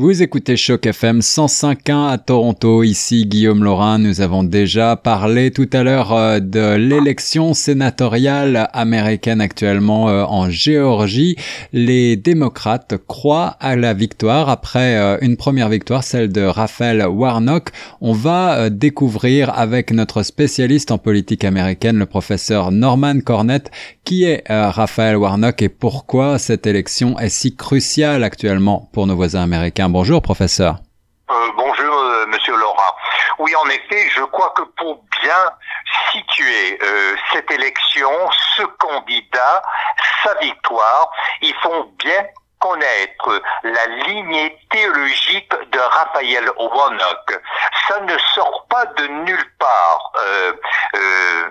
[0.00, 2.84] Vous écoutez Choc FM 105.1 à Toronto.
[2.84, 3.98] Ici Guillaume Laurin.
[3.98, 10.50] Nous avons déjà parlé tout à l'heure euh, de l'élection sénatoriale américaine actuellement euh, en
[10.50, 11.34] Géorgie.
[11.72, 17.70] Les démocrates croient à la victoire après euh, une première victoire, celle de Raphaël Warnock.
[18.00, 23.68] On va découvrir avec notre spécialiste en politique américaine, le professeur Norman Cornett,
[24.04, 29.42] qui est Raphaël Warnock et pourquoi cette élection est si cruciale actuellement pour nos voisins
[29.42, 29.87] américains?
[29.90, 30.76] Bonjour, professeur.
[31.30, 32.94] Euh, bonjour, euh, monsieur Laurent.
[33.38, 35.52] Oui, en effet, je crois que pour bien
[36.12, 38.10] situer euh, cette élection,
[38.56, 39.62] ce candidat,
[40.22, 42.22] sa victoire, il faut bien
[42.58, 47.40] connaître la lignée théologique de Raphaël Warnock.
[47.88, 50.52] Ça ne sort pas de nulle part, euh,
[50.96, 51.50] euh,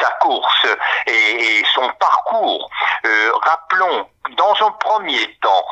[0.00, 0.66] sa course
[1.06, 2.70] et, son parcours.
[3.04, 5.66] Euh, rappelons, dans un premier temps,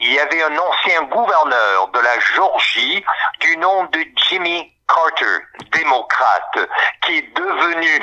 [0.00, 3.04] il y avait un ancien gouverneur de la Georgie
[3.40, 5.44] du nom de Jimmy Carter,
[5.80, 6.58] démocrate,
[7.02, 8.00] qui est devenu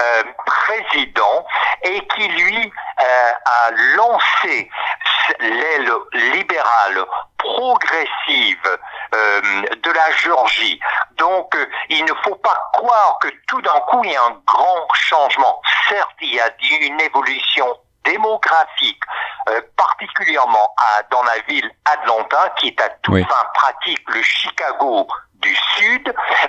[0.00, 1.46] euh, président
[1.82, 4.70] et qui lui euh, a lancé
[5.40, 7.04] l'aile libérale
[7.38, 8.78] progressive
[9.14, 9.40] euh,
[9.84, 10.80] de la Géorgie.
[11.12, 14.40] Donc, euh, il ne faut pas croire que tout d'un coup, il y a un
[14.46, 15.60] grand changement.
[15.88, 16.48] Certes, il y a
[16.80, 17.66] une évolution
[18.04, 19.02] démographique,
[19.48, 25.08] euh, particulièrement à, dans la ville Atlanta, qui est à toute fin pratique le Chicago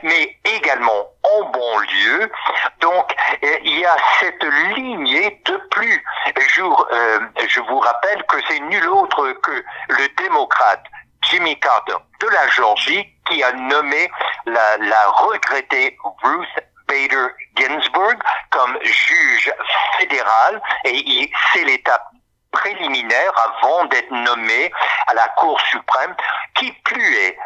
[0.04, 2.32] Mais également en banlieue.
[2.80, 4.44] Donc, il y a cette
[4.76, 6.04] lignée de plus.
[6.36, 10.84] Je, euh, je vous rappelle que c'est nul autre que le démocrate
[11.24, 14.10] Jimmy Carter de la Georgie qui a nommé
[14.46, 16.48] la, la regrettée Ruth
[16.88, 18.18] Bader Ginsburg
[18.52, 19.52] comme juge
[20.00, 22.08] fédéral et c'est l'étape
[22.52, 24.72] préliminaire avant d'être nommé
[25.08, 26.16] à la Cour suprême.
[26.56, 27.38] Qui plus est,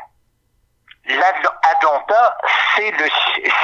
[2.75, 2.93] C'est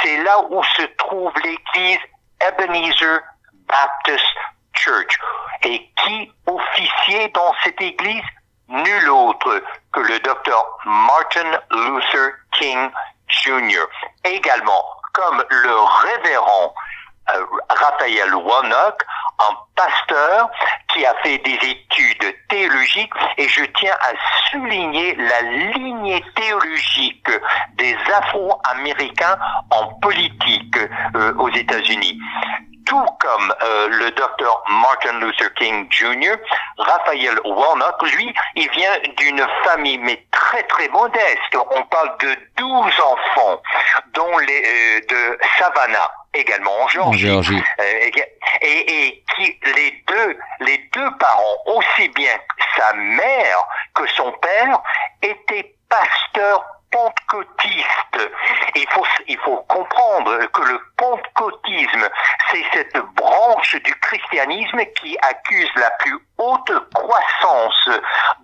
[0.02, 2.00] c'est là où se trouve l'église
[2.42, 3.22] Ebenezer
[3.68, 4.36] Baptist
[4.74, 5.20] Church.
[5.64, 8.24] Et qui officiait dans cette église?
[8.70, 9.64] Nul autre
[9.94, 12.90] que le docteur Martin Luther King
[13.28, 13.86] Jr.
[14.26, 16.74] Également, comme le révérend
[17.70, 19.04] Raphaël Warnock,
[19.50, 20.50] un pasteur
[20.94, 27.30] qui a fait des études théologiques et je tiens à souligner la lignée théologique
[27.76, 29.38] des Afro-Américains
[29.72, 30.78] en politique
[31.16, 32.20] euh, aux États-Unis
[32.88, 36.36] tout comme euh, le docteur Martin Luther King Jr.,
[36.78, 41.58] Raphaël Warnock, lui, il vient d'une famille mais très très modeste.
[41.72, 43.62] On parle de 12 enfants,
[44.14, 47.64] dont les euh, de Savannah également en Géorgie.
[47.80, 48.10] Euh,
[48.62, 52.38] et, et qui les deux les deux parents, aussi bien
[52.78, 53.58] sa mère
[53.94, 54.82] que son père,
[55.22, 58.32] étaient pasteurs pentecôtiste.
[58.76, 62.10] Il faut, il faut comprendre que le pentecôtisme,
[62.52, 67.90] c'est cette branche du christianisme qui accuse la plus haute croissance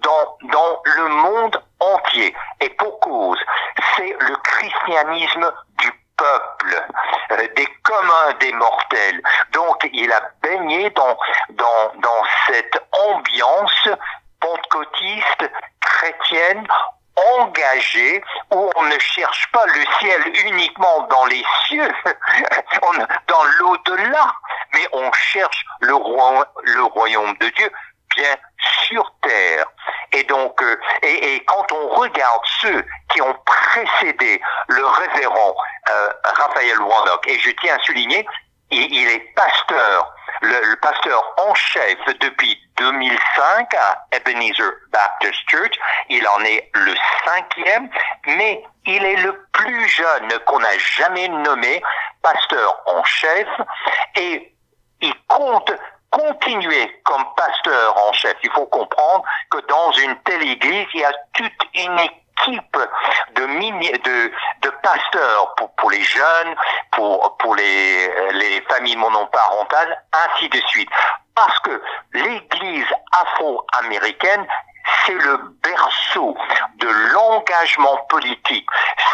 [0.01, 2.33] dans, dans le monde entier.
[2.59, 3.39] Et pour cause,
[3.95, 6.87] c'est le christianisme du peuple,
[7.55, 9.21] des communs des mortels.
[9.51, 11.17] Donc il a baigné dans,
[11.49, 13.89] dans, dans cette ambiance
[14.39, 15.51] pentecôtiste,
[15.81, 16.67] chrétienne,
[17.37, 21.91] engagé où on ne cherche pas le ciel uniquement dans les cieux,
[23.27, 24.33] dans l'au-delà,
[24.73, 27.71] mais on cherche le, roi, le royaume de Dieu
[28.15, 28.35] bien
[28.87, 29.65] sur terre.
[30.11, 35.52] Et donc, euh, et, et, quand on regarde ceux qui ont précédé le révérend
[36.63, 38.25] Raphaël Warnock, et je tiens à souligner,
[38.71, 45.73] il, est pasteur le, pasteur en chef depuis 2005 à Ebenezer Baptist Church.
[46.09, 46.93] Il en est le
[47.25, 47.89] cinquième,
[48.25, 51.81] mais il est le plus jeune qu'on a jamais nommé
[52.21, 53.47] pasteur en chef
[54.15, 54.55] et
[55.01, 55.71] il compte
[56.09, 58.35] continuer comme pasteur en chef.
[58.43, 62.22] Il faut comprendre que dans une telle église, il y a toute une équipe
[63.35, 64.31] de, de,
[64.61, 66.55] de pasteurs pour, pour les jeunes,
[66.91, 70.89] pour, pour les, les familles monoparentales, ainsi de suite.
[71.35, 71.81] Parce que
[72.13, 72.87] l'Église
[73.21, 74.45] afro-américaine,
[75.05, 76.35] c'est le berceau
[76.77, 78.67] de l'engagement politique.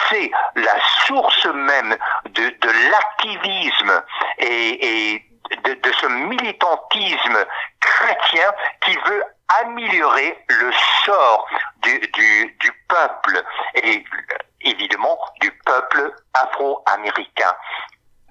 [0.10, 0.76] C'est la
[1.06, 1.96] source même
[2.26, 4.04] de, de l'activisme
[4.40, 5.26] et, et
[5.64, 7.46] de, de, ce militantisme
[7.80, 8.52] chrétien
[8.82, 9.24] qui veut
[9.62, 10.72] améliorer le
[11.06, 11.48] sort
[11.82, 13.44] du, du, du peuple
[13.76, 14.04] et
[14.62, 17.54] évidemment du peuple afro-américain.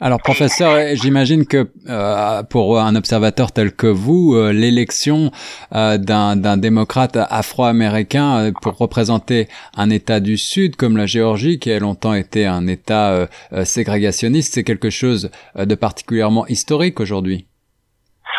[0.01, 5.33] Alors professeur, j'imagine que euh, pour un observateur tel que vous, euh, l'élection
[5.75, 11.81] euh, d'un démocrate afro-américain pour représenter un État du Sud comme la Géorgie, qui a
[11.81, 13.27] longtemps été un État
[13.65, 17.49] ségrégationniste, c'est quelque chose de particulièrement historique aujourd'hui.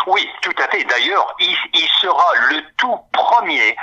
[0.09, 0.83] Oui, tout à fait.
[0.85, 3.75] D'ailleurs, il, sera le tout premier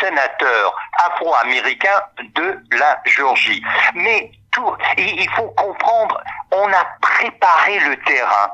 [0.00, 0.74] sénateur
[1.06, 2.00] afro-américain
[2.34, 3.62] de la Géorgie.
[3.94, 6.22] Mais tout, il faut comprendre,
[6.52, 8.50] on a préparé le terrain.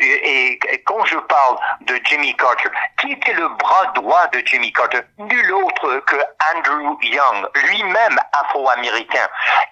[0.00, 2.68] et, quand je parle de Jimmy Carter,
[3.00, 5.00] qui était le bras droit de Jimmy Carter?
[5.18, 6.16] Nul autre que
[6.54, 9.28] Andrew Young, lui-même afro-américain,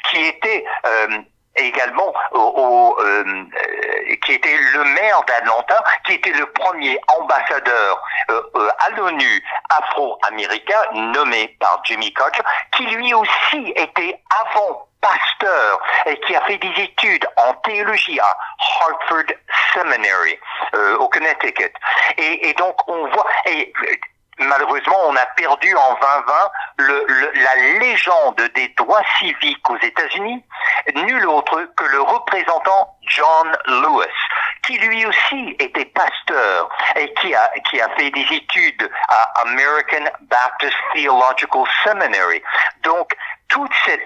[0.08, 1.18] qui était euh,
[1.56, 8.68] également au, euh, euh, qui était le maire d'Atlanta, qui était le premier ambassadeur euh,
[8.86, 12.42] à l'ONU afro-américain nommé par Jimmy Carter,
[12.72, 18.36] qui lui aussi était avant pasteur et qui a fait des études en théologie à
[18.80, 19.36] Hartford
[19.74, 20.38] Seminary
[20.98, 21.72] au Connecticut.
[22.16, 23.70] Et, et, donc on voit et
[24.38, 30.44] malheureusement, on a perdu en 2020 le, la légende des droits civiques aux États-Unis,
[30.94, 34.06] nul autre que le représentant John Lewis,
[34.66, 40.10] qui lui aussi était pasteur et qui a, qui a fait des études à American
[40.22, 42.42] Baptist Theological Seminary.
[42.82, 43.14] Donc,
[43.48, 44.04] toute cette,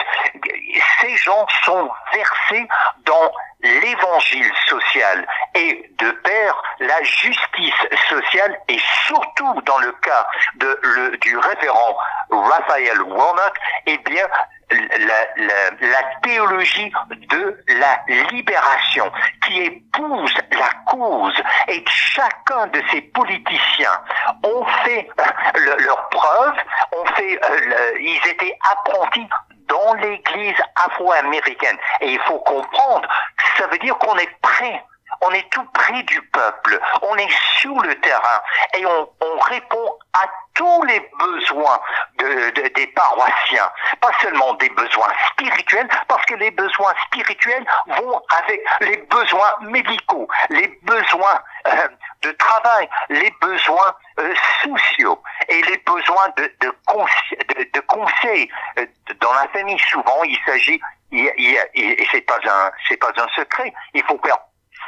[1.01, 2.69] ces gens sont versés
[3.05, 7.75] dans l'évangile social et de pair la justice
[8.09, 10.27] sociale et surtout dans le cas
[10.57, 11.97] de, le, du révérend
[12.31, 13.57] Raphaël Warnock,
[13.87, 14.27] eh bien,
[14.71, 16.93] la, la, la, théologie
[17.31, 18.01] de la
[18.31, 19.11] libération
[19.47, 24.01] qui épouse la cause et chacun de ces politiciens
[24.45, 26.55] ont fait euh, leur preuve,
[26.97, 29.29] ont fait, euh, ils étaient apprentis
[29.69, 31.79] dans l'église afro-américaine.
[32.01, 33.09] Et il faut comprendre,
[33.57, 34.83] ça veut dire qu'on est prêt
[35.23, 38.43] on est tout près du peuple, on est sur le terrain
[38.77, 41.81] et on, on répond à tous les besoins
[42.19, 43.71] de, de, des paroissiens,
[44.01, 50.29] pas seulement des besoins spirituels, parce que les besoins spirituels vont avec les besoins médicaux,
[50.51, 51.89] les besoins euh,
[52.23, 56.75] de travail, les besoins euh, sociaux et les besoins de, de,
[57.55, 58.51] de, de conseil.
[59.29, 60.81] Dans la famille, souvent, il s'agit,
[61.13, 64.39] et c'est pas un, c'est pas un secret, il faut faire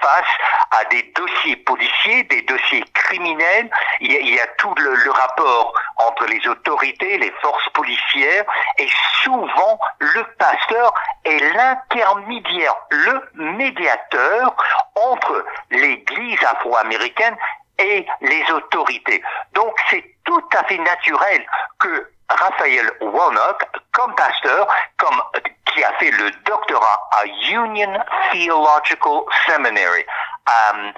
[0.00, 3.68] face à des dossiers policiers, des dossiers criminels.
[4.00, 8.44] Il y a, tout le, rapport entre les autorités, les forces policières,
[8.78, 8.88] et
[9.22, 10.94] souvent le pasteur
[11.24, 14.56] est l'intermédiaire, le médiateur
[14.94, 17.36] entre l'Église afro-américaine
[17.80, 19.22] et les autorités.
[19.54, 21.44] Donc c'est tout à fait naturel
[21.78, 24.68] que Raphaël Warnock, comme pasteur,
[24.98, 25.20] comme
[25.66, 27.92] qui a fait le doctorat à Union
[28.32, 30.04] Theological Seminary
[30.48, 30.92] euh,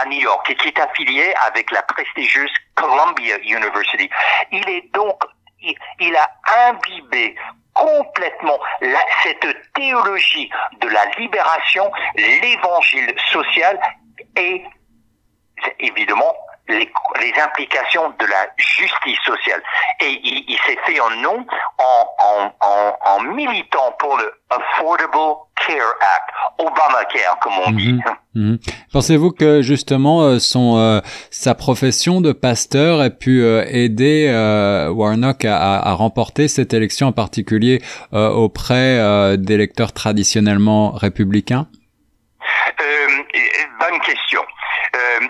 [0.00, 4.08] à, New York et qui est affilié avec la prestigieuse Columbia University.
[4.52, 5.20] Il est donc,
[5.60, 6.30] il, a
[6.68, 7.36] imbibé
[7.74, 8.58] complètement
[9.22, 13.78] cette théologie de la libération, l'évangile social
[14.36, 14.64] et
[15.80, 16.34] évidemment
[16.68, 16.90] les,
[17.20, 19.62] les, implications de la justice sociale.
[20.00, 21.46] Et il, il s'est fait un nom
[21.78, 27.92] en, en, en, en, militant pour le Affordable Care Act, Obamacare comme on dit.
[27.92, 28.02] Mhm.
[28.34, 28.58] Mhm.
[28.92, 31.00] Pensez-vous que justement euh, son euh,
[31.30, 34.28] sa profession de pasteur ait pu euh, aider
[34.90, 37.82] Warnock à, à, remporter cette élection en particulier
[38.12, 41.66] auprès d'électeurs traditionnellement républicains?
[43.80, 44.42] Bonne question.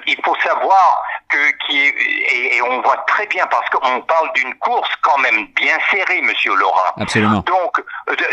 [0.07, 4.55] Il faut savoir que qui est, et, on voit très bien parce qu'on parle d'une
[4.57, 6.93] course quand même bien serrée, Monsieur Laurent.
[6.97, 7.41] Absolument.
[7.41, 7.83] Donc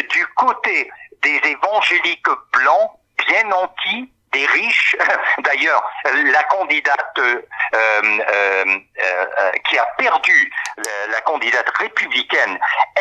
[0.10, 0.90] du côté
[1.22, 2.92] des évangéliques blancs
[3.28, 4.98] bien nantis, des riches.
[5.40, 7.42] D'ailleurs, la candidate euh,
[7.74, 10.52] euh, euh, qui a perdu,
[11.10, 12.60] la, candidate républicaine,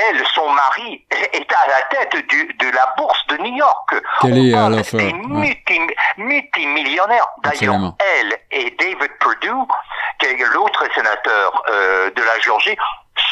[0.09, 3.95] elle, son mari, est à la tête du, de la bourse de New York.
[4.21, 5.12] Quelle est alors des
[6.17, 7.29] multimillionnaires.
[7.43, 9.67] D'ailleurs, elle et David Perdue,
[10.19, 12.76] qui est l'autre sénateur de la Géorgie,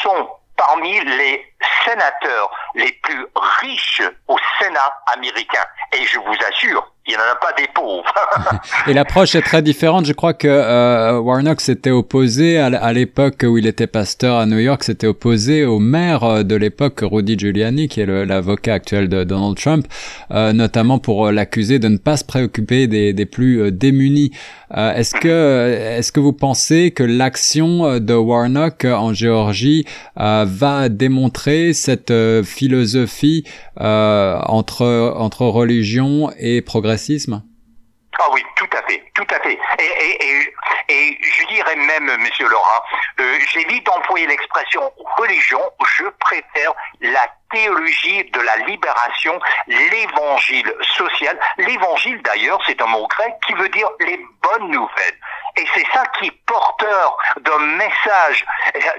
[0.01, 1.53] sont parmi les
[1.85, 3.25] sénateurs les plus
[3.61, 5.65] riches au Sénat américain.
[5.93, 8.13] Et je vous assure, il n'y en a pas des pauvres.
[8.87, 10.05] et l'approche est très différente.
[10.05, 14.59] Je crois que euh, Warnock s'était opposé à l'époque où il était pasteur à New
[14.59, 19.25] York, s'était opposé au maire euh, de l'époque, Rudy Giuliani, qui est l'avocat actuel de
[19.25, 19.85] Donald Trump,
[20.31, 24.31] euh, notamment pour l'accuser de ne pas se préoccuper des, plus démunis.
[24.73, 32.13] est-ce que est-ce que vous pensez que l'action de Warnock en Géorgie va démontrer cette
[32.43, 33.45] philosophie
[33.77, 36.61] entre entre religion et
[38.19, 39.59] Ah oui, tout à fait, tout à fait.
[40.89, 42.83] Et je dirais même, Monsieur Laurent,
[43.19, 45.59] euh, j'évite d'employer l'expression religion,
[45.97, 51.39] je préfère la théologie de la libération, l'évangile social.
[51.57, 55.17] L'évangile, d'ailleurs, c'est un mot grec qui veut dire les bonnes nouvelles.
[55.55, 58.45] Et c'est ça qui est porteur d'un message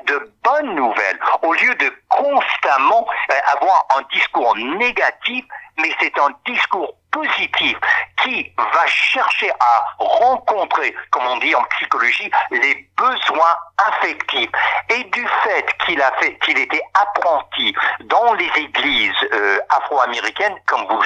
[0.07, 5.45] de bonnes nouvelles, au lieu de constamment euh, avoir un discours négatif,
[5.79, 7.77] mais c'est un discours positif
[8.23, 14.51] qui va chercher à rencontrer, comme on dit en psychologie, les besoins affectifs.
[14.91, 20.87] Et du fait qu'il a fait, qu'il était apprenti dans les églises euh, afro-américaines, comme
[20.87, 21.03] vous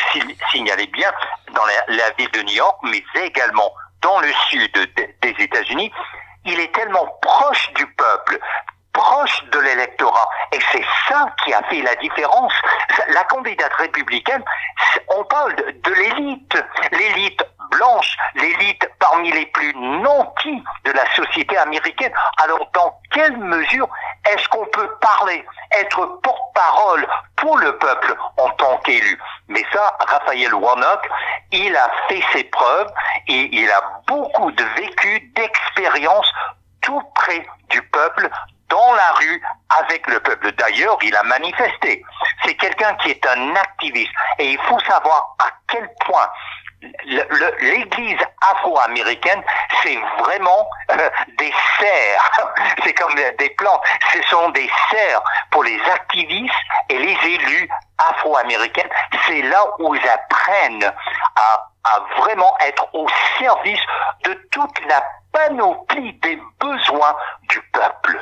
[0.50, 1.12] signalez bien,
[1.52, 4.72] dans la, la ville de New York, mais également dans le sud
[5.22, 5.92] des États-Unis,
[6.44, 8.38] il est tellement proche du peuple,
[8.92, 10.28] proche de l'électorat.
[10.52, 12.52] Et c'est ça qui a fait la différence.
[13.08, 14.44] La candidate républicaine,
[15.16, 22.12] on parle de, l'élite, l'élite blanche, l'élite parmi les plus nantis de la société américaine.
[22.42, 23.88] Alors dans quelle mesure
[24.26, 25.44] est-ce qu'on peut parler,
[25.78, 29.18] être porte-parole pour le peuple en tant qu'élu?
[29.48, 31.08] Mais ça, Raphaël Warnock,
[31.52, 32.90] il a fait ses preuves
[33.26, 36.30] et il a beaucoup de vécu, d'expérience
[36.80, 38.30] tout près du peuple,
[38.68, 39.42] dans la rue
[39.80, 40.52] avec le peuple.
[40.52, 42.02] D'ailleurs, il a manifesté.
[42.44, 44.12] C'est quelqu'un qui est un activiste.
[44.38, 46.28] Et il faut savoir à quel point
[47.60, 48.18] l'Église
[48.52, 49.42] afro-américaine,
[49.82, 52.54] c'est vraiment euh, des serres.
[52.84, 53.82] C'est comme des plantes.
[54.12, 56.54] Ce sont des serres pour les activistes
[56.88, 57.68] et les élus
[58.10, 58.88] afro-américains.
[59.26, 60.92] C'est là où ils apprennent
[61.36, 63.06] à, à vraiment être au
[63.38, 63.80] service
[64.24, 67.14] de toute la panoplie des besoins
[67.48, 68.18] du peuple.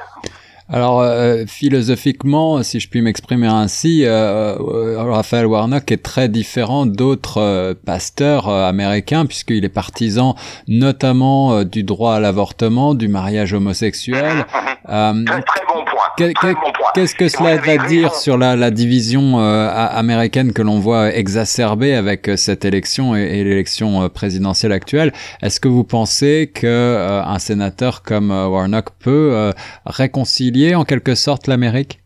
[0.68, 6.86] Alors euh, philosophiquement, si je puis m'exprimer ainsi, euh, euh, Raphaël Warnock est très différent
[6.86, 10.34] d'autres pasteurs américains puisqu'il est partisan
[10.66, 14.44] notamment du droit à l'avortement, du mariage homosexuel.
[14.86, 15.65] très,
[15.96, 16.54] point.
[16.94, 22.30] Qu'est-ce que cela va dire sur la, la division américaine que l'on voit exacerbée avec
[22.36, 25.12] cette élection et, et l'élection présidentielle actuelle?
[25.42, 29.52] Est-ce que vous pensez que un sénateur comme Warnock peut
[29.84, 32.00] réconcilier en quelque sorte l'Amérique?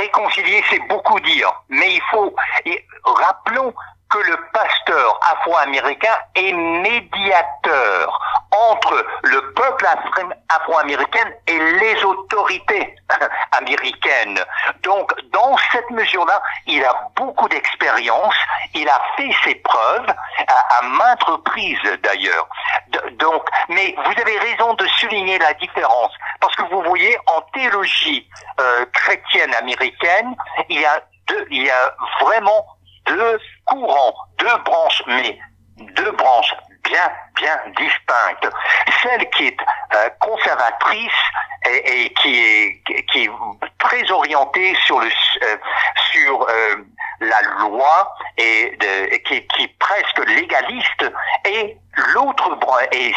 [0.00, 2.34] Réconcilier, c'est beaucoup dire, mais il faut...
[3.04, 3.72] Rappelons
[4.10, 8.20] que le pasteur afro-américain est médiateur
[8.52, 9.86] entre le peuple
[10.48, 12.94] afro-américain et les autorités
[13.52, 14.40] américaines.
[14.82, 18.34] Donc, dans cette mesure-là, il a beaucoup d'expérience,
[18.74, 22.48] il a fait ses preuves à, maintes reprises d'ailleurs.
[23.18, 28.28] Donc, mais vous avez raison de souligner la différence parce que vous voyez en théologie
[28.60, 30.34] euh, chrétienne américaine,
[30.68, 32.66] il y a deux, il y a vraiment
[33.06, 35.38] deux courants, deux branches, mais
[35.78, 36.54] deux branches
[36.84, 37.10] bien,
[37.42, 38.54] bien distinctes.
[39.02, 39.56] Celle qui est
[39.94, 41.22] euh, conservatrice
[41.68, 43.30] et, et, qui est qui est
[43.78, 45.56] très orientée sur le euh,
[46.12, 46.76] sur euh,
[47.20, 48.76] la loi et
[49.26, 51.04] qui, qui est presque légaliste
[51.44, 51.76] et
[52.14, 52.58] l'autre
[52.90, 53.14] est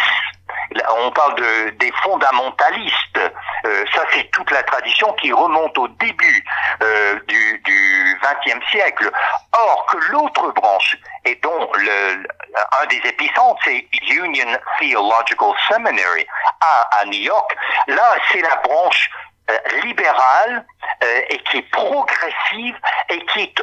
[0.97, 3.19] on parle de, des fondamentalistes.
[3.65, 6.45] Euh, ça, c'est toute la tradition qui remonte au début
[6.81, 9.11] euh, du, du XXe siècle.
[9.53, 12.27] Or, que l'autre branche, et dont le,
[12.81, 16.25] un des épicentres, c'est Union Theological Seminary
[16.61, 17.55] à, à New York,
[17.87, 19.09] là, c'est la branche
[19.49, 20.65] euh, libérale
[21.03, 22.75] euh, et qui est progressive
[23.09, 23.61] et qui est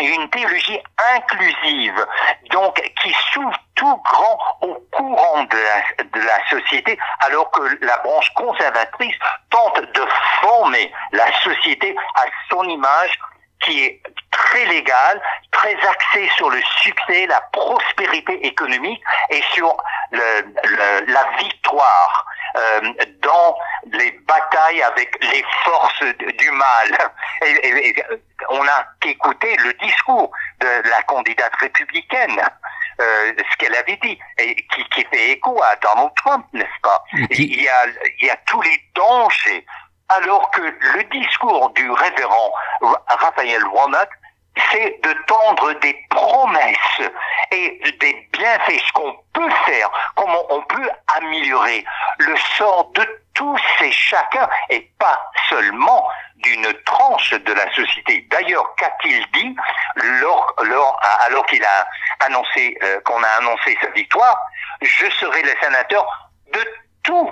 [0.00, 0.80] une théologie
[1.14, 2.06] inclusive,
[2.50, 9.16] donc qui s'ouvre tout grand au courant de la, société, alors que la branche conservatrice
[9.50, 10.06] tente de
[10.40, 13.18] former la société à son image
[13.60, 15.20] qui est très légale,
[15.50, 19.76] très axée sur le succès, la prospérité économique et sur
[20.12, 22.92] la victoire euh,
[23.22, 23.58] dans
[23.92, 24.17] les
[24.82, 27.12] avec les forces du mal.
[27.42, 27.94] Et,
[28.50, 32.40] on a écouté le discours de la candidate républicaine.
[33.00, 37.02] Euh, ce qu'elle avait dit, et qui, qui, fait écho à Donald Trump, n'est-ce pas?
[37.30, 37.86] Il, y a,
[38.20, 39.64] il y a tous les dangers,
[40.08, 42.52] alors que le discours du révérend
[43.06, 44.08] Raphaël Warnock
[44.70, 47.10] c'est de tendre des promesses
[47.50, 51.84] et des bienfaits, ce qu'on peut faire, comment on peut améliorer
[52.18, 53.06] le sort de
[53.38, 58.26] tous et chacun et pas seulement d'une tranche de la société.
[58.30, 59.56] D'ailleurs, qu'a-t-il dit
[60.20, 61.86] lors, lors, alors qu'il a
[62.26, 64.36] annoncé, euh, qu'on a annoncé sa victoire
[64.82, 66.04] Je serai le sénateur
[66.52, 66.60] de
[67.04, 67.30] tous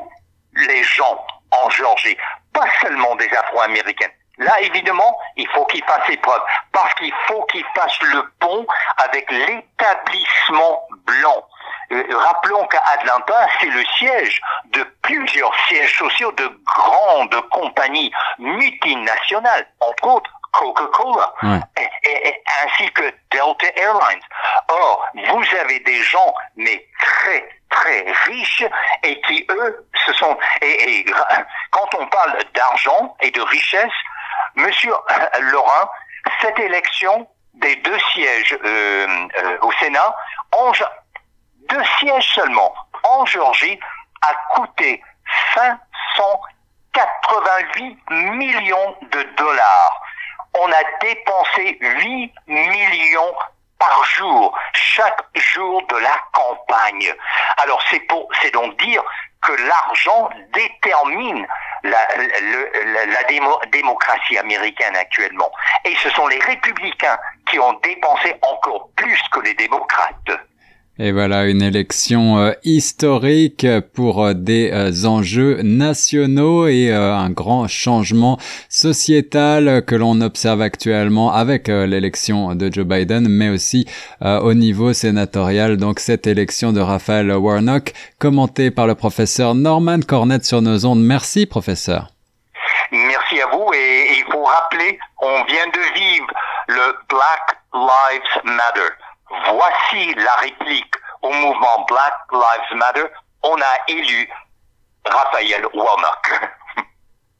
[0.54, 2.16] les gens en Géorgie,
[2.52, 7.42] pas seulement des Afro-Américains, Là, évidemment, il faut qu'il fasse ses preuves, parce qu'il faut
[7.44, 8.66] qu'il fasse le pont
[8.98, 11.48] avec l'établissement blanc.
[11.92, 14.82] Euh, rappelons qu'à Atlanta, c'est le siège de
[15.36, 24.22] plusieurs sièges sociaux de grandes compagnies multinationales, entre autres Coca-Cola, ainsi que Delta Airlines.
[24.68, 28.64] Or, vous avez des gens, mais très, très riches,
[29.02, 30.38] et qui, eux, se sont...
[30.62, 31.04] Et,
[31.70, 33.92] quand on parle d'argent et de richesse,
[34.54, 34.94] Monsieur
[35.40, 35.90] Laurent,
[36.40, 40.14] cette élection des deux sièges euh, euh, au Sénat,
[40.52, 40.72] en,
[41.68, 42.74] deux sièges seulement,
[43.04, 43.78] en Géorgie,
[44.22, 45.02] a coûté
[45.54, 50.02] 588 millions de dollars.
[50.54, 53.34] On a dépensé 8 millions
[53.78, 57.12] par jour, chaque jour de la campagne.
[57.58, 59.02] Alors c'est pour, c'est donc dire
[59.42, 61.46] que l'argent détermine
[61.84, 61.98] la,
[63.70, 65.50] démocratie américaine actuellement.
[65.84, 70.30] Et ce sont les républicains qui ont dépensé encore plus que les démocrates.
[70.98, 77.68] Et voilà une élection euh, historique pour euh, des euh, enjeux nationaux et un grand
[77.68, 78.38] changement
[78.70, 83.86] sociétal que l'on observe actuellement avec l'élection de Joe Biden, mais aussi
[84.22, 85.76] au niveau sénatorial.
[85.76, 91.02] Donc cette élection de Raphaël Warnock, commentée par le professeur Norman Cornett sur nos ondes.
[91.02, 92.08] Merci professeur.
[92.90, 96.26] Merci à vous et il faut rappeler, on vient de vivre
[96.68, 98.94] le Black Lives Matter
[99.28, 103.06] Voici la réplique au mouvement Black Lives Matter.
[103.42, 104.28] On a élu
[105.04, 106.40] Raphaël Warnock.